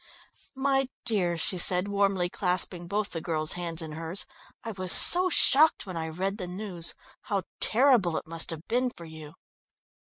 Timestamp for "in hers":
3.83-4.25